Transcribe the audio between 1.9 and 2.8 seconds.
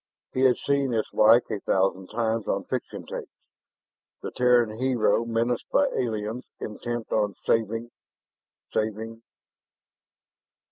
times on